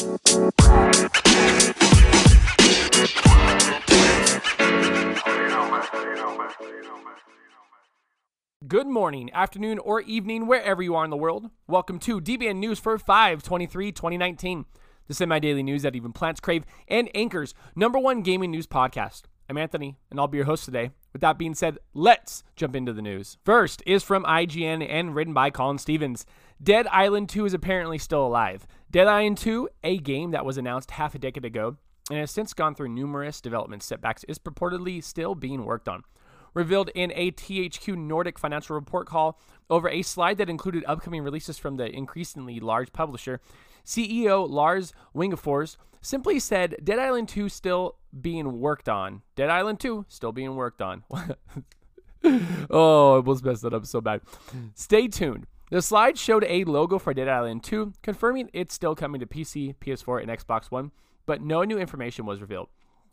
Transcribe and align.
Good 0.00 0.08
morning, 8.86 9.30
afternoon, 9.34 9.78
or 9.78 10.00
evening, 10.00 10.46
wherever 10.46 10.80
you 10.80 10.94
are 10.94 11.04
in 11.04 11.10
the 11.10 11.18
world. 11.18 11.50
Welcome 11.66 11.98
to 11.98 12.18
DBN 12.18 12.56
News 12.56 12.78
for 12.78 12.96
5 12.96 13.42
23 13.42 13.92
2019. 13.92 14.64
The 15.06 15.12
semi 15.12 15.38
daily 15.38 15.62
news 15.62 15.82
that 15.82 15.94
even 15.94 16.14
plants 16.14 16.40
crave 16.40 16.64
and 16.88 17.10
anchors 17.14 17.52
number 17.76 17.98
one 17.98 18.22
gaming 18.22 18.52
news 18.52 18.66
podcast. 18.66 19.24
I'm 19.50 19.58
Anthony, 19.58 19.98
and 20.10 20.18
I'll 20.18 20.28
be 20.28 20.38
your 20.38 20.46
host 20.46 20.64
today. 20.64 20.92
With 21.12 21.20
that 21.22 21.36
being 21.36 21.54
said, 21.54 21.78
let's 21.92 22.44
jump 22.56 22.74
into 22.74 22.94
the 22.94 23.02
news. 23.02 23.36
First 23.44 23.82
is 23.84 24.02
from 24.02 24.24
IGN 24.24 24.88
and 24.88 25.14
written 25.14 25.34
by 25.34 25.50
Colin 25.50 25.76
Stevens. 25.76 26.24
Dead 26.62 26.86
Island 26.88 27.28
2 27.28 27.46
is 27.46 27.54
apparently 27.54 27.98
still 27.98 28.26
alive. 28.26 28.66
Dead 28.90 29.06
Island 29.06 29.38
2, 29.38 29.68
a 29.82 29.98
game 29.98 30.32
that 30.32 30.44
was 30.44 30.58
announced 30.58 30.92
half 30.92 31.14
a 31.14 31.18
decade 31.18 31.44
ago 31.44 31.76
and 32.10 32.18
has 32.18 32.30
since 32.30 32.52
gone 32.52 32.74
through 32.74 32.88
numerous 32.88 33.40
development 33.40 33.82
setbacks, 33.82 34.24
is 34.24 34.38
purportedly 34.38 35.02
still 35.02 35.34
being 35.34 35.64
worked 35.64 35.88
on 35.88 36.02
revealed 36.54 36.90
in 36.94 37.12
a 37.14 37.30
THQ 37.30 37.96
Nordic 37.96 38.38
financial 38.38 38.74
report 38.74 39.06
call 39.06 39.38
over 39.68 39.88
a 39.88 40.02
slide 40.02 40.38
that 40.38 40.50
included 40.50 40.84
upcoming 40.86 41.22
releases 41.22 41.58
from 41.58 41.76
the 41.76 41.86
increasingly 41.86 42.60
large 42.60 42.92
publisher. 42.92 43.40
CEO 43.84 44.48
Lars 44.48 44.92
Wingefors 45.14 45.76
simply 46.00 46.38
said 46.38 46.76
Dead 46.82 46.98
Island 46.98 47.28
2 47.28 47.48
still 47.48 47.96
being 48.20 48.60
worked 48.60 48.88
on. 48.88 49.22
Dead 49.36 49.50
Island 49.50 49.80
2 49.80 50.06
still 50.08 50.32
being 50.32 50.56
worked 50.56 50.82
on. 50.82 51.04
oh, 52.70 53.12
I 53.12 53.16
almost 53.16 53.44
messed 53.44 53.62
that 53.62 53.74
up 53.74 53.86
so 53.86 54.00
bad. 54.00 54.20
Stay 54.74 55.08
tuned. 55.08 55.46
The 55.70 55.80
slide 55.80 56.18
showed 56.18 56.44
a 56.48 56.64
logo 56.64 56.98
for 56.98 57.14
Dead 57.14 57.28
Island 57.28 57.62
2, 57.62 57.92
confirming 58.02 58.50
it's 58.52 58.74
still 58.74 58.96
coming 58.96 59.20
to 59.20 59.26
PC, 59.26 59.76
PS4, 59.76 60.20
and 60.20 60.30
Xbox 60.30 60.64
One, 60.70 60.90
but 61.26 61.42
no 61.42 61.62
new 61.62 61.78
information 61.78 62.26
was 62.26 62.40
revealed. 62.40 62.68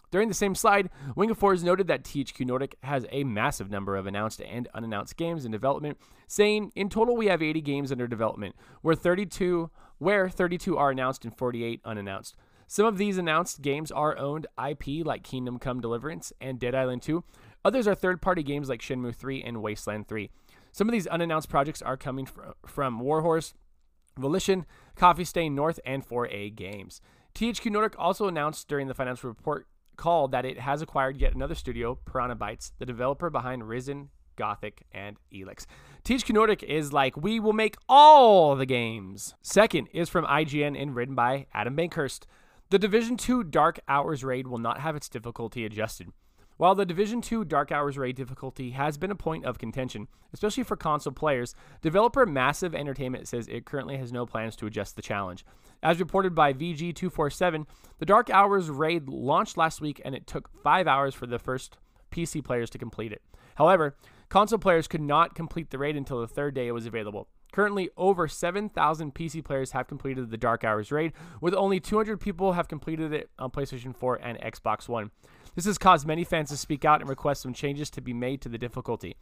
During 0.09 0.27
the 0.27 0.33
same 0.33 0.55
slide, 0.55 0.89
Wingefors 1.15 1.63
noted 1.63 1.85
that 1.87 2.03
THQ 2.03 2.47
Nordic 2.47 2.75
has 2.81 3.05
a 3.11 3.23
massive 3.25 3.69
number 3.69 3.95
of 3.95 4.07
announced 4.07 4.41
and 4.41 4.67
unannounced 4.73 5.17
games 5.17 5.45
in 5.45 5.51
development, 5.51 5.99
saying, 6.25 6.71
"In 6.75 6.89
total, 6.89 7.15
we 7.15 7.27
have 7.27 7.43
80 7.43 7.61
games 7.61 7.91
under 7.91 8.07
development, 8.07 8.55
where 8.81 8.95
32 8.95 9.69
where 9.99 10.29
32 10.29 10.77
are 10.77 10.91
announced 10.91 11.25
and 11.25 11.35
48 11.35 11.81
unannounced. 11.83 12.35
Some 12.67 12.85
of 12.85 12.97
these 12.97 13.17
announced 13.17 13.61
games 13.61 13.91
are 13.91 14.17
owned 14.17 14.45
IP 14.57 15.03
like 15.05 15.23
Kingdom 15.23 15.57
Come 15.57 15.79
Deliverance 15.79 16.33
and 16.41 16.59
Dead 16.59 16.75
Island 16.75 17.01
2. 17.01 17.23
Others 17.63 17.87
are 17.87 17.95
third-party 17.95 18.43
games 18.43 18.69
like 18.69 18.81
Shenmue 18.81 19.15
3 19.15 19.41
and 19.41 19.61
Wasteland 19.61 20.07
3. 20.07 20.29
Some 20.71 20.87
of 20.87 20.91
these 20.91 21.07
unannounced 21.07 21.49
projects 21.49 21.81
are 21.81 21.97
coming 21.97 22.25
fr- 22.25 22.41
from 22.65 22.99
Warhorse, 22.99 23.53
Volition, 24.17 24.65
Coffee 24.95 25.23
Stain 25.23 25.55
North, 25.55 25.79
and 25.85 26.07
4A 26.07 26.55
Games. 26.55 27.01
THQ 27.35 27.71
Nordic 27.71 27.95
also 27.97 28.27
announced 28.27 28.67
during 28.67 28.87
the 28.87 28.93
financial 28.93 29.29
report 29.29 29.67
call 29.95 30.27
that 30.27 30.45
it 30.45 30.59
has 30.59 30.81
acquired 30.81 31.17
yet 31.17 31.35
another 31.35 31.55
studio, 31.55 31.95
Piranha 32.05 32.35
Bytes, 32.35 32.71
the 32.79 32.85
developer 32.85 33.29
behind 33.29 33.67
Risen, 33.67 34.09
Gothic, 34.35 34.83
and 34.91 35.17
Elex. 35.33 35.65
THQ 36.03 36.33
Nordic 36.33 36.63
is 36.63 36.93
like, 36.93 37.17
we 37.17 37.39
will 37.39 37.53
make 37.53 37.75
all 37.89 38.55
the 38.55 38.65
games. 38.65 39.35
Second 39.41 39.87
is 39.93 40.09
from 40.09 40.25
IGN 40.25 40.79
and 40.81 40.95
written 40.95 41.15
by 41.15 41.47
Adam 41.53 41.75
Bankhurst. 41.75 42.25
The 42.69 42.79
Division 42.79 43.17
2 43.17 43.43
Dark 43.43 43.79
Hours 43.87 44.23
raid 44.23 44.47
will 44.47 44.57
not 44.57 44.79
have 44.81 44.95
its 44.95 45.09
difficulty 45.09 45.65
adjusted. 45.65 46.11
While 46.57 46.73
the 46.73 46.87
Division 46.87 47.21
2 47.21 47.45
Dark 47.45 47.71
Hours 47.71 47.99
raid 47.99 48.15
difficulty 48.15 48.71
has 48.71 48.97
been 48.97 49.11
a 49.11 49.15
point 49.15 49.45
of 49.45 49.59
contention, 49.59 50.07
especially 50.33 50.63
for 50.63 50.75
console 50.75 51.13
players, 51.13 51.53
developer 51.83 52.25
Massive 52.25 52.73
Entertainment 52.73 53.27
says 53.27 53.47
it 53.47 53.65
currently 53.65 53.97
has 53.97 54.11
no 54.11 54.25
plans 54.25 54.55
to 54.55 54.65
adjust 54.65 54.95
the 54.95 55.03
challenge. 55.03 55.45
As 55.83 55.99
reported 55.99 56.33
by 56.33 56.53
VG247, 56.53 57.67
the 57.99 58.07
Dark 58.07 58.31
Hours 58.31 58.71
raid 58.71 59.07
launched 59.07 59.55
last 59.55 59.81
week 59.81 60.01
and 60.03 60.15
it 60.15 60.25
took 60.25 60.49
5 60.63 60.87
hours 60.87 61.13
for 61.13 61.27
the 61.27 61.37
first 61.37 61.77
PC 62.11 62.43
players 62.43 62.71
to 62.71 62.79
complete 62.79 63.11
it. 63.11 63.21
However, 63.53 63.95
console 64.29 64.57
players 64.57 64.87
could 64.87 65.01
not 65.01 65.35
complete 65.35 65.69
the 65.69 65.77
raid 65.77 65.95
until 65.95 66.21
the 66.21 66.27
third 66.27 66.55
day 66.55 66.67
it 66.67 66.71
was 66.71 66.87
available. 66.87 67.27
Currently, 67.51 67.91
over 67.97 68.27
7,000 68.27 69.13
PC 69.13 69.43
players 69.43 69.71
have 69.71 69.87
completed 69.87 70.31
the 70.31 70.37
Dark 70.37 70.63
Hours 70.63 70.91
raid, 70.91 71.13
with 71.39 71.53
only 71.53 71.79
200 71.79 72.19
people 72.19 72.53
have 72.53 72.67
completed 72.67 73.13
it 73.13 73.29
on 73.37 73.51
PlayStation 73.51 73.95
4 73.95 74.15
and 74.15 74.39
Xbox 74.39 74.89
One. 74.89 75.11
This 75.57 75.65
has 75.65 75.79
caused 75.79 76.05
many 76.05 76.23
fans 76.23 76.49
to 76.49 76.55
speak 76.55 76.85
out 76.85 77.01
and 77.01 77.09
request 77.09 77.41
some 77.41 77.51
changes 77.51 77.89
to 77.89 77.99
be 77.99 78.13
made 78.13 78.41
to 78.41 78.49
the 78.49 78.59
difficulty. 78.59 79.15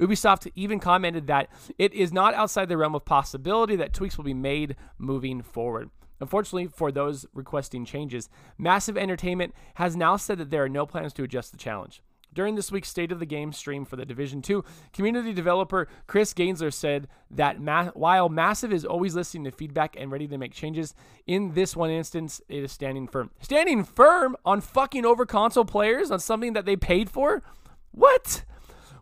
Ubisoft 0.00 0.50
even 0.54 0.80
commented 0.80 1.26
that 1.26 1.50
it 1.76 1.92
is 1.92 2.14
not 2.14 2.32
outside 2.32 2.70
the 2.70 2.78
realm 2.78 2.94
of 2.94 3.04
possibility 3.04 3.76
that 3.76 3.92
tweaks 3.92 4.16
will 4.16 4.24
be 4.24 4.32
made 4.32 4.74
moving 4.96 5.42
forward. 5.42 5.90
Unfortunately, 6.18 6.66
for 6.66 6.90
those 6.90 7.26
requesting 7.34 7.84
changes, 7.84 8.30
Massive 8.56 8.96
Entertainment 8.96 9.54
has 9.74 9.94
now 9.94 10.16
said 10.16 10.38
that 10.38 10.48
there 10.48 10.64
are 10.64 10.68
no 10.68 10.86
plans 10.86 11.12
to 11.12 11.24
adjust 11.24 11.52
the 11.52 11.58
challenge. 11.58 12.00
During 12.34 12.54
this 12.54 12.72
week's 12.72 12.88
State 12.88 13.12
of 13.12 13.18
the 13.18 13.26
Game 13.26 13.52
stream 13.52 13.84
for 13.84 13.96
the 13.96 14.06
Division 14.06 14.40
2, 14.42 14.64
community 14.92 15.32
developer 15.32 15.88
Chris 16.06 16.32
Gansler 16.32 16.72
said 16.72 17.08
that 17.30 17.60
ma- 17.60 17.90
while 17.94 18.28
Massive 18.28 18.72
is 18.72 18.84
always 18.84 19.14
listening 19.14 19.44
to 19.44 19.50
feedback 19.50 19.96
and 19.98 20.10
ready 20.10 20.26
to 20.28 20.38
make 20.38 20.52
changes, 20.52 20.94
in 21.26 21.52
this 21.52 21.76
one 21.76 21.90
instance, 21.90 22.40
it 22.48 22.64
is 22.64 22.72
standing 22.72 23.06
firm. 23.06 23.30
Standing 23.40 23.84
firm 23.84 24.36
on 24.44 24.60
fucking 24.60 25.04
over 25.04 25.26
console 25.26 25.64
players 25.64 26.10
on 26.10 26.20
something 26.20 26.54
that 26.54 26.64
they 26.64 26.76
paid 26.76 27.10
for? 27.10 27.42
What? 27.90 28.44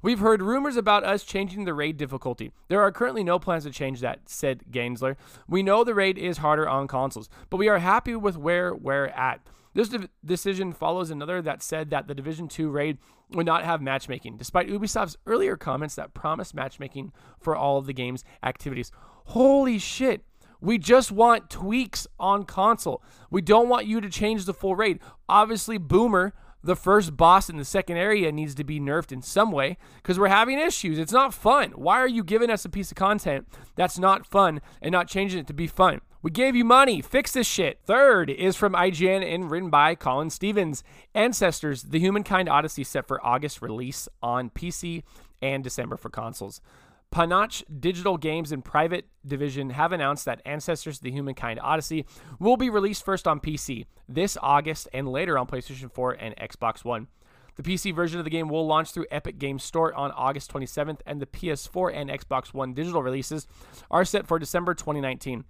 We've 0.02 0.18
heard 0.18 0.40
rumors 0.40 0.76
about 0.76 1.04
us 1.04 1.24
changing 1.24 1.64
the 1.64 1.74
raid 1.74 1.98
difficulty. 1.98 2.52
There 2.68 2.80
are 2.80 2.90
currently 2.90 3.22
no 3.22 3.38
plans 3.38 3.64
to 3.64 3.70
change 3.70 4.00
that, 4.00 4.20
said 4.28 4.64
Gansler. 4.70 5.16
We 5.46 5.62
know 5.62 5.84
the 5.84 5.94
raid 5.94 6.16
is 6.16 6.38
harder 6.38 6.66
on 6.66 6.88
consoles, 6.88 7.28
but 7.50 7.58
we 7.58 7.68
are 7.68 7.78
happy 7.78 8.16
with 8.16 8.38
where 8.38 8.74
we're 8.74 9.08
at. 9.08 9.40
This 9.74 9.90
de- 9.90 10.08
decision 10.24 10.72
follows 10.72 11.10
another 11.10 11.42
that 11.42 11.62
said 11.62 11.90
that 11.90 12.08
the 12.08 12.14
Division 12.14 12.48
2 12.48 12.70
raid 12.70 12.98
would 13.32 13.46
not 13.46 13.64
have 13.64 13.82
matchmaking, 13.82 14.36
despite 14.38 14.68
Ubisoft's 14.68 15.16
earlier 15.26 15.56
comments 15.56 15.94
that 15.96 16.14
promised 16.14 16.54
matchmaking 16.54 17.12
for 17.38 17.54
all 17.54 17.76
of 17.76 17.86
the 17.86 17.92
game's 17.92 18.24
activities. 18.42 18.90
Holy 19.26 19.78
shit! 19.78 20.24
We 20.62 20.76
just 20.76 21.12
want 21.12 21.48
tweaks 21.48 22.06
on 22.18 22.44
console. 22.44 23.02
We 23.30 23.40
don't 23.42 23.68
want 23.68 23.86
you 23.86 24.00
to 24.00 24.10
change 24.10 24.44
the 24.44 24.54
full 24.54 24.76
raid. 24.76 24.98
Obviously, 25.28 25.78
Boomer, 25.78 26.34
the 26.62 26.76
first 26.76 27.16
boss 27.16 27.48
in 27.48 27.56
the 27.56 27.64
second 27.64 27.96
area, 27.96 28.30
needs 28.30 28.54
to 28.56 28.64
be 28.64 28.80
nerfed 28.80 29.12
in 29.12 29.22
some 29.22 29.50
way 29.50 29.76
because 29.96 30.18
we're 30.18 30.28
having 30.28 30.58
issues. 30.58 30.98
It's 30.98 31.12
not 31.12 31.34
fun. 31.34 31.70
Why 31.72 31.98
are 31.98 32.08
you 32.08 32.22
giving 32.22 32.50
us 32.50 32.64
a 32.64 32.68
piece 32.68 32.90
of 32.90 32.96
content 32.96 33.48
that's 33.76 33.98
not 33.98 34.26
fun 34.26 34.60
and 34.82 34.92
not 34.92 35.08
changing 35.08 35.40
it 35.40 35.46
to 35.46 35.54
be 35.54 35.66
fun? 35.66 36.00
We 36.22 36.30
gave 36.30 36.54
you 36.54 36.64
money. 36.64 37.00
Fix 37.00 37.32
this 37.32 37.46
shit. 37.46 37.78
Third 37.86 38.28
is 38.28 38.54
from 38.54 38.74
IGN 38.74 39.24
and 39.34 39.50
written 39.50 39.70
by 39.70 39.94
Colin 39.94 40.28
Stevens. 40.28 40.84
Ancestors, 41.14 41.84
The 41.84 41.98
Humankind 41.98 42.48
Odyssey 42.48 42.84
set 42.84 43.08
for 43.08 43.24
August 43.24 43.62
release 43.62 44.06
on 44.22 44.50
PC 44.50 45.02
and 45.40 45.64
December 45.64 45.96
for 45.96 46.10
consoles. 46.10 46.60
Panache 47.10 47.64
Digital 47.80 48.16
Games 48.16 48.52
and 48.52 48.64
Private 48.64 49.06
Division 49.26 49.70
have 49.70 49.90
announced 49.90 50.24
that 50.26 50.40
Ancestors 50.44 50.98
of 50.98 51.02
The 51.02 51.10
Humankind 51.10 51.58
Odyssey 51.60 52.06
will 52.38 52.56
be 52.56 52.70
released 52.70 53.04
first 53.04 53.26
on 53.26 53.40
PC 53.40 53.86
this 54.08 54.38
August 54.40 54.88
and 54.92 55.08
later 55.08 55.36
on 55.36 55.48
PlayStation 55.48 55.92
4 55.92 56.12
and 56.12 56.36
Xbox 56.36 56.84
One. 56.84 57.08
The 57.56 57.64
PC 57.64 57.92
version 57.92 58.20
of 58.20 58.24
the 58.24 58.30
game 58.30 58.48
will 58.48 58.64
launch 58.64 58.92
through 58.92 59.06
Epic 59.10 59.38
Games 59.38 59.64
Store 59.64 59.92
on 59.92 60.12
August 60.12 60.52
27th, 60.52 61.00
and 61.04 61.20
the 61.20 61.26
PS4 61.26 61.92
and 61.92 62.10
Xbox 62.10 62.54
One 62.54 62.74
digital 62.74 63.02
releases 63.02 63.48
are 63.90 64.04
set 64.04 64.28
for 64.28 64.38
December 64.38 64.72
2019. 64.72 65.44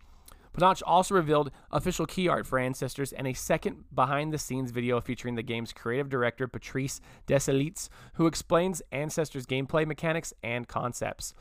Panache 0.52 0.82
also 0.82 1.14
revealed 1.14 1.50
official 1.70 2.06
key 2.06 2.28
art 2.28 2.46
for 2.46 2.58
Ancestors 2.58 3.12
and 3.12 3.26
a 3.26 3.32
second 3.32 3.84
behind 3.94 4.32
the 4.32 4.38
scenes 4.38 4.70
video 4.70 5.00
featuring 5.00 5.36
the 5.36 5.42
game's 5.42 5.72
creative 5.72 6.08
director 6.08 6.48
Patrice 6.48 7.00
Desilets, 7.26 7.88
who 8.14 8.26
explains 8.26 8.82
Ancestors 8.92 9.46
gameplay 9.46 9.86
mechanics 9.86 10.32
and 10.42 10.66
concepts. 10.66 11.34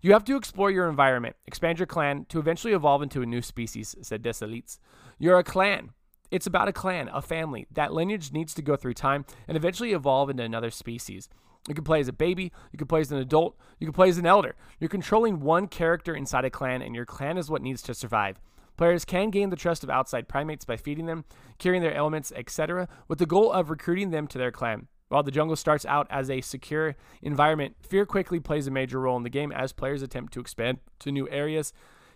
You 0.00 0.12
have 0.12 0.24
to 0.24 0.36
explore 0.36 0.70
your 0.70 0.88
environment, 0.88 1.36
expand 1.46 1.78
your 1.78 1.86
clan 1.86 2.26
to 2.28 2.38
eventually 2.38 2.72
evolve 2.72 3.02
into 3.02 3.22
a 3.22 3.26
new 3.26 3.42
species, 3.42 3.94
said 4.02 4.22
Desilets. 4.22 4.78
You're 5.18 5.38
a 5.38 5.44
clan. 5.44 5.90
It's 6.30 6.46
about 6.46 6.68
a 6.68 6.72
clan, 6.72 7.10
a 7.12 7.20
family. 7.20 7.66
That 7.70 7.92
lineage 7.92 8.32
needs 8.32 8.54
to 8.54 8.62
go 8.62 8.74
through 8.74 8.94
time 8.94 9.26
and 9.46 9.56
eventually 9.56 9.92
evolve 9.92 10.30
into 10.30 10.42
another 10.42 10.70
species. 10.70 11.28
You 11.68 11.74
can 11.74 11.84
play 11.84 12.00
as 12.00 12.08
a 12.08 12.12
baby, 12.12 12.52
you 12.72 12.78
can 12.78 12.88
play 12.88 13.00
as 13.00 13.12
an 13.12 13.18
adult, 13.18 13.56
you 13.78 13.86
can 13.86 13.94
play 13.94 14.08
as 14.08 14.18
an 14.18 14.26
elder. 14.26 14.56
You're 14.80 14.88
controlling 14.88 15.40
one 15.40 15.68
character 15.68 16.14
inside 16.14 16.44
a 16.44 16.50
clan, 16.50 16.82
and 16.82 16.94
your 16.94 17.06
clan 17.06 17.38
is 17.38 17.50
what 17.50 17.62
needs 17.62 17.82
to 17.82 17.94
survive. 17.94 18.40
Players 18.76 19.04
can 19.04 19.30
gain 19.30 19.50
the 19.50 19.56
trust 19.56 19.84
of 19.84 19.90
outside 19.90 20.28
primates 20.28 20.64
by 20.64 20.76
feeding 20.76 21.06
them, 21.06 21.24
curing 21.58 21.82
their 21.82 21.94
ailments, 21.94 22.32
etc., 22.34 22.88
with 23.06 23.18
the 23.18 23.26
goal 23.26 23.52
of 23.52 23.70
recruiting 23.70 24.10
them 24.10 24.26
to 24.28 24.38
their 24.38 24.50
clan. 24.50 24.88
While 25.08 25.22
the 25.22 25.30
jungle 25.30 25.56
starts 25.56 25.84
out 25.84 26.06
as 26.10 26.30
a 26.30 26.40
secure 26.40 26.96
environment, 27.20 27.76
fear 27.82 28.06
quickly 28.06 28.40
plays 28.40 28.66
a 28.66 28.70
major 28.70 28.98
role 28.98 29.16
in 29.16 29.24
the 29.24 29.30
game 29.30 29.52
as 29.52 29.72
players 29.72 30.02
attempt 30.02 30.32
to 30.32 30.40
expand 30.40 30.78
to 31.00 31.12
new 31.12 31.28
areas. 31.28 31.72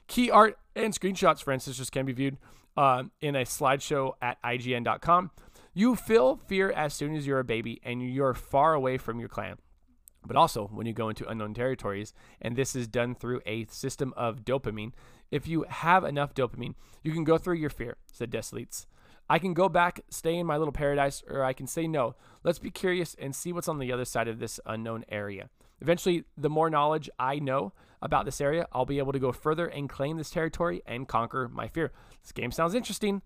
Key 0.09 0.31
art 0.31 0.59
and 0.75 0.95
screenshots 0.95 1.43
for 1.43 1.53
Ancestors 1.53 1.91
can 1.91 2.07
be 2.07 2.13
viewed 2.13 2.39
uh, 2.77 3.05
in 3.21 3.37
a 3.37 3.43
slideshow 3.43 4.13
at 4.23 4.43
IGN.com. 4.43 5.31
You 5.79 5.95
feel 5.95 6.37
fear 6.37 6.73
as 6.73 6.95
soon 6.95 7.15
as 7.15 7.27
you're 7.27 7.39
a 7.39 7.45
baby 7.45 7.83
and 7.85 8.03
you're 8.03 8.33
far 8.33 8.73
away 8.73 8.97
from 8.97 9.21
your 9.21 9.29
clan. 9.29 9.59
But 10.25 10.35
also, 10.35 10.69
when 10.69 10.87
you 10.87 10.95
go 10.95 11.11
into 11.11 11.29
unknown 11.29 11.53
territories, 11.53 12.15
and 12.41 12.57
this 12.57 12.75
is 12.75 12.89
done 12.89 13.15
through 13.15 13.43
a 13.45 13.67
system 13.67 14.15
of 14.17 14.43
dopamine, 14.43 14.93
if 15.31 15.47
you 15.47 15.67
have 15.69 16.03
enough 16.03 16.33
dopamine, 16.33 16.77
you 17.03 17.13
can 17.13 17.25
go 17.25 17.37
through 17.37 17.57
your 17.57 17.69
fear, 17.69 17.99
said 18.11 18.31
Desilets. 18.31 18.87
I 19.29 19.39
can 19.39 19.53
go 19.53 19.69
back, 19.69 20.01
stay 20.09 20.37
in 20.37 20.47
my 20.47 20.57
little 20.57 20.73
paradise, 20.73 21.23
or 21.29 21.45
I 21.45 21.53
can 21.53 21.67
say 21.67 21.87
no. 21.87 22.15
Let's 22.43 22.59
be 22.59 22.71
curious 22.71 23.15
and 23.19 23.37
see 23.37 23.53
what's 23.53 23.69
on 23.69 23.79
the 23.79 23.93
other 23.93 24.07
side 24.07 24.29
of 24.29 24.39
this 24.39 24.59
unknown 24.65 25.05
area. 25.11 25.51
Eventually, 25.83 26.25
the 26.39 26.49
more 26.49 26.71
knowledge 26.71 27.11
I 27.19 27.39
know 27.39 27.75
about 28.01 28.25
this 28.25 28.41
area, 28.41 28.67
I'll 28.73 28.87
be 28.87 28.97
able 28.97 29.13
to 29.13 29.19
go 29.19 29.31
further 29.31 29.67
and 29.67 29.91
claim 29.91 30.17
this 30.17 30.31
territory 30.31 30.81
and 30.87 31.07
conquer 31.07 31.51
my 31.53 31.69
fear. 31.69 31.93
This 32.23 32.33
game 32.33 32.51
sounds 32.51 32.75
interesting. 32.75 33.21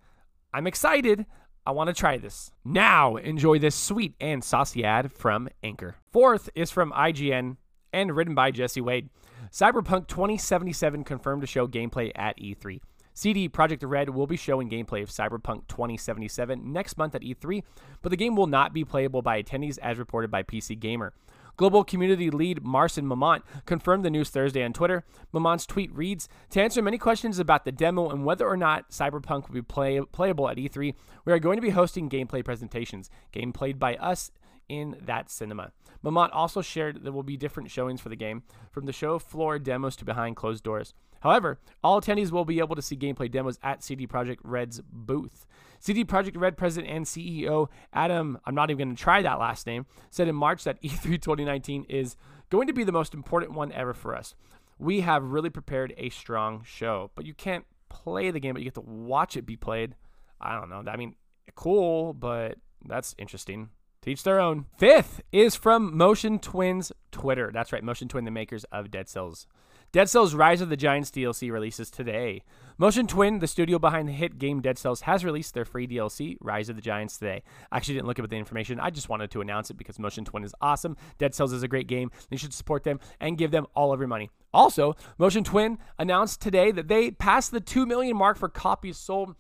I'm 0.53 0.67
excited. 0.67 1.27
I 1.71 1.73
want 1.73 1.87
to 1.87 1.95
try 1.95 2.19
this. 2.19 2.51
Now, 2.65 3.15
enjoy 3.15 3.61
this 3.61 3.77
sweet 3.77 4.17
and 4.21 4.43
saucy 4.43 4.85
ad 4.85 5.13
from 5.13 5.49
Anchor. 5.63 5.95
Fourth 6.11 6.51
is 6.57 6.73
from 6.73 6.91
IGN 6.91 7.59
and 7.93 8.17
written 8.17 8.35
by 8.35 8.51
Jesse 8.51 8.81
Wade. 8.81 9.09
Cyberpunk 9.53 10.09
2077 10.09 11.05
confirmed 11.05 11.43
to 11.43 11.47
show 11.47 11.69
gameplay 11.69 12.11
at 12.17 12.37
E3. 12.41 12.81
CD 13.15 13.49
Projekt 13.49 13.89
Red 13.89 14.11
will 14.11 14.27
be 14.27 14.37
showing 14.37 14.69
gameplay 14.69 15.01
of 15.01 15.11
Cyberpunk 15.11 15.69
2077 15.69 16.73
next 16.73 16.99
month 16.99 17.15
at 17.15 17.23
E3, 17.23 17.63
but 18.03 18.11
the 18.11 18.17
game 18.17 18.35
will 18.35 18.49
not 18.49 18.75
be 18.75 18.85
playable 18.85 19.23
by 19.23 19.41
attendees 19.41 19.79
as 19.79 19.97
reported 19.97 20.29
by 20.29 20.43
PC 20.43 20.77
Gamer. 20.77 21.13
Global 21.61 21.85
community 21.85 22.31
lead 22.31 22.65
Marcin 22.65 23.05
Momot 23.05 23.43
confirmed 23.67 24.03
the 24.03 24.09
news 24.09 24.31
Thursday 24.31 24.65
on 24.65 24.73
Twitter. 24.73 25.05
Momot's 25.35 25.67
tweet 25.67 25.95
reads 25.95 26.27
To 26.49 26.63
answer 26.63 26.81
many 26.81 26.97
questions 26.97 27.39
about 27.39 27.67
the 27.67 27.71
demo 27.71 28.09
and 28.09 28.25
whether 28.25 28.49
or 28.49 28.57
not 28.57 28.89
Cyberpunk 28.89 29.47
will 29.47 29.57
be 29.57 29.61
play- 29.61 30.01
playable 30.01 30.49
at 30.49 30.57
E3, 30.57 30.95
we 31.27 31.33
are 31.35 31.39
going 31.39 31.59
to 31.59 31.61
be 31.61 31.69
hosting 31.69 32.09
gameplay 32.09 32.43
presentations, 32.43 33.11
game 33.31 33.53
played 33.53 33.79
by 33.79 33.97
us 33.97 34.31
in 34.71 34.97
that 35.03 35.29
cinema. 35.29 35.73
Momot 36.03 36.31
also 36.33 36.63
shared 36.63 37.05
there 37.05 37.13
will 37.13 37.23
be 37.23 37.37
different 37.37 37.71
showings 37.71 38.01
for 38.01 38.09
the 38.09 38.17
game, 38.17 38.43
from 38.73 38.87
the 38.87 38.93
show 38.95 39.19
floor 39.19 39.59
demos 39.59 39.97
to 39.97 40.07
behind 40.07 40.37
closed 40.37 40.65
doors. 40.65 40.95
However, 41.21 41.59
all 41.83 42.01
attendees 42.01 42.31
will 42.31 42.45
be 42.45 42.59
able 42.59 42.77
to 42.77 42.83
see 42.83 42.97
gameplay 42.97 43.31
demos 43.31 43.59
at 43.63 43.83
CD 43.83 44.07
Projekt 44.07 44.39
Red's 44.43 44.81
booth. 44.91 45.47
CD 45.79 46.05
Projekt 46.05 46.39
Red 46.39 46.57
president 46.57 46.93
and 46.93 47.07
CEO 47.07 47.69
Adam, 47.93 48.39
I'm 48.45 48.55
not 48.55 48.71
even 48.71 48.89
going 48.89 48.97
to 48.97 49.03
try 49.03 49.23
that 49.23 49.39
last 49.39 49.67
name, 49.67 49.87
said 50.11 50.29
in 50.29 50.35
March 50.35 50.65
that 50.65 50.83
E3 50.83 51.21
2019 51.21 51.87
is 51.89 52.17
going 52.51 52.67
to 52.67 52.73
be 52.73 52.85
the 52.85 52.93
most 52.93 53.15
important 53.15 53.53
one 53.53 53.73
ever 53.73 53.95
for 53.95 54.15
us. 54.15 54.35
We 54.79 55.01
have 55.01 55.23
really 55.25 55.51
prepared 55.51 55.95
a 55.97 56.11
strong 56.11 56.63
show, 56.65 57.11
but 57.15 57.27
you 57.27 57.35
can't 57.35 57.65
play 57.89 58.31
the 58.31 58.41
game, 58.41 58.55
but 58.55 58.61
you 58.61 58.67
get 58.67 58.75
to 58.75 58.81
watch 58.81 59.37
it 59.37 59.47
be 59.47 59.57
played. 59.57 59.95
I 60.41 60.59
don't 60.59 60.71
know. 60.71 60.83
I 60.91 60.97
mean, 60.97 61.17
cool, 61.55 62.15
but 62.15 62.57
that's 62.87 63.15
interesting. 63.19 63.71
Teach 64.03 64.23
their 64.23 64.41
own. 64.41 64.65
Fifth 64.79 65.21
is 65.31 65.55
from 65.55 65.95
Motion 65.95 66.39
Twins 66.39 66.93
Twitter. 67.13 67.51
That's 67.53 67.73
right, 67.73 67.85
Motion 67.85 68.09
Twin, 68.09 68.25
the 68.25 68.31
makers 68.31 68.65
of 68.73 68.91
Dead 68.91 69.09
Cells. 69.09 69.47
Dead 69.93 70.09
Cells 70.09 70.35
Rise 70.35 70.61
of 70.61 70.69
the 70.69 70.77
Giants 70.77 71.11
DLC 71.11 71.51
releases 71.51 71.91
today. 71.91 72.45
Motion 72.79 73.09
Twin, 73.09 73.41
the 73.41 73.49
studio 73.49 73.77
behind 73.77 74.07
the 74.07 74.13
hit 74.13 74.39
game 74.39 74.61
Dead 74.61 74.79
Cells, 74.79 75.01
has 75.01 75.25
released 75.25 75.53
their 75.53 75.65
free 75.65 75.89
DLC, 75.89 76.37
Rise 76.41 76.69
of 76.69 76.77
the 76.77 76.83
Giants, 76.83 77.17
today. 77.17 77.43
I 77.73 77.77
actually 77.77 77.95
didn't 77.95 78.07
look 78.07 78.21
up 78.21 78.31
the 78.31 78.37
information. 78.37 78.79
I 78.79 78.91
just 78.91 79.09
wanted 79.09 79.33
to 79.33 79.41
announce 79.41 79.69
it 79.69 79.77
because 79.77 79.99
Motion 79.99 80.25
Twin 80.25 80.45
is 80.45 80.55
awesome. 80.61 80.97
Dead 81.19 81.35
Cells 81.35 81.53
is 81.53 81.65
a 81.65 81.69
great 81.69 81.89
game. 81.89 82.13
You 82.31 82.39
should 82.39 82.55
support 82.55 82.85
them 82.85 83.01
and 83.19 83.37
give 83.37 83.51
them 83.51 83.67
all 83.75 83.93
of 83.93 83.99
your 83.99 84.07
money. 84.07 84.31
Also, 84.55 84.95
Motion 85.19 85.43
Twin 85.43 85.77
announced 85.99 86.41
today 86.41 86.71
that 86.71 86.87
they 86.87 87.11
passed 87.11 87.51
the 87.51 87.61
2 87.61 87.85
million 87.85 88.17
mark 88.17 88.39
for 88.39 88.49
copies 88.49 88.97
sold. 88.97 89.35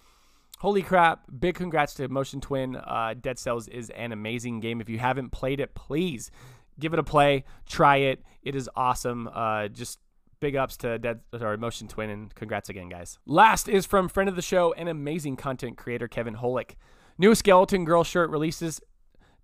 Holy 0.59 0.83
crap. 0.83 1.27
Big 1.39 1.55
congrats 1.55 1.95
to 1.95 2.09
Motion 2.09 2.41
Twin. 2.41 2.75
Uh, 2.75 3.15
Dead 3.19 3.39
Cells 3.39 3.69
is 3.69 3.91
an 3.91 4.11
amazing 4.11 4.59
game. 4.59 4.81
If 4.81 4.89
you 4.89 4.99
haven't 4.99 5.31
played 5.31 5.61
it, 5.61 5.77
please 5.77 6.33
give 6.81 6.93
it 6.93 6.99
a 6.99 7.05
play. 7.05 7.45
Try 7.67 7.99
it. 7.99 8.25
It 8.43 8.57
is 8.57 8.69
awesome. 8.75 9.31
Uh, 9.33 9.69
just 9.69 10.01
big 10.41 10.57
ups 10.57 10.77
to 10.79 10.99
Dead 10.99 11.21
or 11.39 11.57
Motion 11.57 11.87
Twin 11.87 12.11
and 12.11 12.35
congrats 12.35 12.69
again, 12.69 12.89
guys. 12.89 13.19
Last 13.27 13.69
is 13.69 13.87
from 13.87 14.09
friend 14.09 14.29
of 14.29 14.37
the 14.37 14.43
show 14.43 14.73
and 14.73 14.89
amazing 14.89 15.37
content 15.37 15.77
creator 15.77 16.09
Kevin 16.09 16.37
Holik. 16.37 16.73
New 17.19 17.35
Skeleton 17.35 17.85
Girl 17.85 18.03
shirt 18.03 18.31
releases 18.31 18.81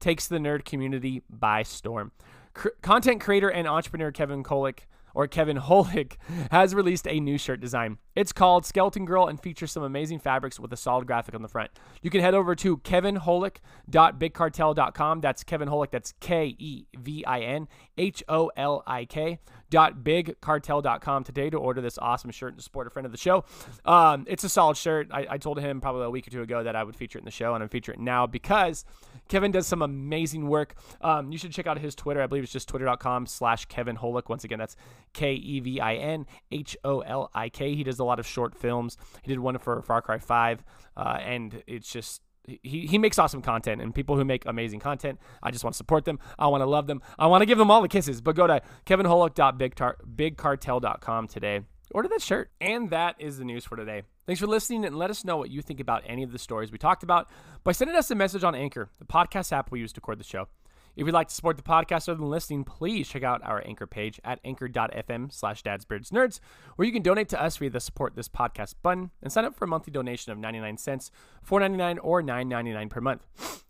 takes 0.00 0.26
the 0.26 0.38
nerd 0.38 0.64
community 0.64 1.22
by 1.28 1.62
storm. 1.62 2.12
C- 2.56 2.70
content 2.82 3.20
creator 3.20 3.50
and 3.50 3.68
entrepreneur 3.68 4.10
Kevin 4.10 4.42
Holik 4.42 4.80
or 5.14 5.26
Kevin 5.26 5.58
Holik 5.58 6.16
has 6.50 6.74
released 6.74 7.06
a 7.06 7.20
new 7.20 7.38
shirt 7.38 7.60
design. 7.60 7.98
It's 8.16 8.32
called 8.32 8.66
Skeleton 8.66 9.04
Girl 9.04 9.26
and 9.26 9.38
features 9.38 9.70
some 9.70 9.82
amazing 9.82 10.20
fabrics 10.20 10.58
with 10.58 10.72
a 10.72 10.76
solid 10.76 11.06
graphic 11.06 11.34
on 11.34 11.42
the 11.42 11.48
front. 11.48 11.70
You 12.02 12.08
can 12.10 12.22
head 12.22 12.32
over 12.34 12.54
to 12.56 12.78
kevinholik.bigcartel.com. 12.78 15.20
That's 15.20 15.44
Kevin 15.44 15.68
Holik. 15.68 15.90
That's 15.90 16.14
K 16.18 16.56
E 16.58 16.86
V 16.96 17.26
I 17.26 17.40
N 17.40 17.68
H 17.98 18.24
O 18.28 18.50
L 18.56 18.82
I 18.86 19.04
K 19.04 19.38
dot 19.70 20.04
bigcartel.com 20.04 21.24
today 21.24 21.50
to 21.50 21.58
order 21.58 21.80
this 21.80 21.98
awesome 21.98 22.30
shirt 22.30 22.54
and 22.54 22.62
support 22.62 22.86
a 22.86 22.90
friend 22.90 23.04
of 23.04 23.12
the 23.12 23.18
show. 23.18 23.44
Um, 23.84 24.24
it's 24.28 24.44
a 24.44 24.48
solid 24.48 24.76
shirt. 24.76 25.08
I, 25.10 25.26
I, 25.30 25.38
told 25.38 25.58
him 25.58 25.80
probably 25.80 26.04
a 26.04 26.10
week 26.10 26.28
or 26.28 26.30
two 26.30 26.42
ago 26.42 26.62
that 26.62 26.76
I 26.76 26.84
would 26.84 26.94
feature 26.94 27.18
it 27.18 27.22
in 27.22 27.24
the 27.24 27.32
show, 27.32 27.54
and 27.54 27.62
I'm 27.62 27.68
featuring 27.68 28.00
it 28.00 28.04
now 28.04 28.26
because 28.26 28.84
Kevin 29.28 29.50
does 29.50 29.66
some 29.66 29.82
amazing 29.82 30.48
work. 30.48 30.76
Um, 31.00 31.32
you 31.32 31.38
should 31.38 31.52
check 31.52 31.66
out 31.66 31.78
his 31.78 31.94
Twitter. 31.94 32.22
I 32.22 32.26
believe 32.26 32.44
it's 32.44 32.52
just 32.52 32.68
twitter.com 32.68 33.26
slash 33.26 33.64
Kevin 33.66 33.96
Holik. 33.96 34.28
Once 34.28 34.44
again, 34.44 34.58
that's 34.58 34.76
K 35.12 35.34
E 35.34 35.60
V 35.60 35.80
I 35.80 35.96
N 35.96 36.26
H 36.52 36.76
O 36.84 37.00
L 37.00 37.30
I 37.34 37.48
K. 37.48 37.74
He 37.74 37.82
does 37.82 37.98
a 37.98 38.04
lot 38.06 38.18
of 38.18 38.26
short 38.26 38.54
films. 38.54 38.96
He 39.22 39.32
did 39.32 39.38
one 39.38 39.58
for 39.58 39.80
Far 39.82 40.00
Cry 40.02 40.18
5, 40.18 40.64
uh, 40.96 41.18
and 41.20 41.62
it's 41.66 41.92
just 41.92 42.22
he, 42.46 42.86
he 42.86 42.98
makes 42.98 43.18
awesome 43.18 43.42
content 43.42 43.82
and 43.82 43.94
people 43.94 44.16
who 44.16 44.24
make 44.24 44.46
amazing 44.46 44.78
content 44.78 45.18
i 45.42 45.50
just 45.50 45.64
want 45.64 45.74
to 45.74 45.76
support 45.76 46.04
them. 46.04 46.20
I 46.38 46.46
want 46.46 46.62
to 46.62 46.66
love 46.66 46.86
them. 46.86 47.02
I 47.18 47.26
want 47.26 47.42
to 47.42 47.46
give 47.46 47.58
them 47.58 47.72
all 47.72 47.82
the 47.82 47.88
kisses. 47.88 48.20
But 48.20 48.36
go 48.36 48.46
to 48.46 48.62
kevinholik.bigcartel.com 48.86 51.28
today. 51.28 51.62
Order 51.92 52.08
that 52.08 52.22
shirt. 52.22 52.50
And 52.60 52.90
that 52.90 53.16
is 53.18 53.38
the 53.38 53.44
news 53.44 53.64
for 53.64 53.76
today. 53.76 54.02
Thanks 54.26 54.40
for 54.40 54.48
listening 54.48 54.84
and 54.84 54.98
let 54.98 55.10
us 55.10 55.24
know 55.24 55.36
what 55.36 55.50
you 55.50 55.62
think 55.62 55.78
about 55.78 56.02
any 56.04 56.24
of 56.24 56.32
the 56.32 56.38
stories 56.38 56.72
we 56.72 56.78
talked 56.78 57.04
about 57.04 57.28
by 57.62 57.72
sending 57.72 57.96
us 57.96 58.10
a 58.10 58.14
message 58.14 58.42
on 58.42 58.54
anchor 58.54 58.88
the 58.98 59.04
podcast 59.04 59.52
app 59.52 59.70
we 59.70 59.80
use 59.80 59.92
to 59.92 60.00
record 60.00 60.18
the 60.18 60.24
show 60.24 60.48
if 60.96 61.06
you'd 61.06 61.12
like 61.12 61.28
to 61.28 61.34
support 61.34 61.56
the 61.58 61.62
podcast 61.62 62.08
other 62.08 62.14
than 62.14 62.30
listening, 62.30 62.64
please 62.64 63.06
check 63.08 63.22
out 63.22 63.42
our 63.44 63.62
anchor 63.66 63.86
page 63.86 64.18
at 64.24 64.40
anchor.fm 64.44 65.32
slash 65.32 65.62
dadsbeardsnerds, 65.62 66.40
where 66.76 66.86
you 66.86 66.92
can 66.92 67.02
donate 67.02 67.28
to 67.28 67.42
us 67.42 67.58
via 67.58 67.70
the 67.70 67.80
support 67.80 68.16
this 68.16 68.28
podcast 68.28 68.74
button 68.82 69.10
and 69.22 69.30
sign 69.30 69.44
up 69.44 69.54
for 69.54 69.66
a 69.66 69.68
monthly 69.68 69.92
donation 69.92 70.32
of 70.32 70.38
99 70.38 70.78
cents, 70.78 71.10
4.99 71.46 71.98
or 72.02 72.22
9.99 72.22 72.90
per 72.90 73.00
month. 73.00 73.26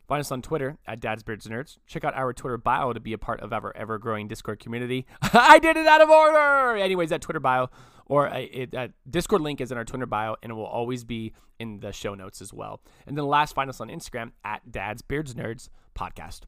Find 0.06 0.20
us 0.20 0.31
on 0.31 0.40
Twitter 0.40 0.78
at 0.87 1.00
dadsbeardsnerds. 1.00 1.78
Check 1.87 2.05
out 2.05 2.14
our 2.14 2.32
Twitter 2.32 2.56
bio 2.56 2.93
to 2.93 3.00
be 3.00 3.12
a 3.12 3.19
part 3.19 3.40
of 3.40 3.52
our 3.52 3.76
ever-growing 3.76 4.29
Discord 4.29 4.61
community. 4.61 5.05
I 5.22 5.58
did 5.58 5.76
it 5.76 5.87
out 5.87 6.00
of 6.00 6.08
order! 6.08 6.76
Anyways, 6.76 7.11
that 7.11 7.22
Twitter 7.22 7.40
bio 7.40 7.70
or 8.06 8.29
a, 8.29 8.44
it, 8.44 8.72
a 8.72 8.93
Discord 9.11 9.43
link 9.43 9.61
is 9.61 9.72
in 9.72 9.79
our 9.79 9.84
Twitter 9.84 10.06
bio, 10.06 10.37
and 10.44 10.52
it 10.52 10.55
will 10.55 10.64
always 10.64 11.02
be 11.02 11.32
in 11.58 11.81
the 11.81 11.93
show 11.93 12.14
notes 12.14 12.40
as 12.40 12.52
well. 12.52 12.81
And 13.05 13.19
then 13.19 13.26
last, 13.26 13.55
find 13.55 13.69
us 13.69 13.81
on 13.81 13.88
Instagram 13.88 14.31
at 14.44 14.70
Dad's 14.70 15.03
Beards 15.03 15.34
Nerds 15.34 15.70
Podcast. 15.98 16.43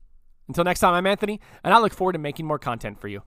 Until 0.49 0.65
next 0.65 0.81
time, 0.81 0.95
I'm 0.95 1.07
Anthony, 1.07 1.41
and 1.63 1.75
I 1.75 1.79
look 1.79 1.93
forward 1.93 2.15
to 2.15 2.19
making 2.19 2.47
more 2.47 2.59
content 2.59 2.99
for 3.01 3.09
you. 3.09 3.23